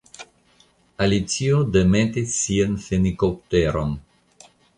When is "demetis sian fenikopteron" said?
1.75-3.95